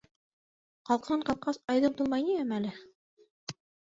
[0.89, 2.73] Ҡалҡыуын ҡалҡҡас, айҙың тулмай ни әмәле?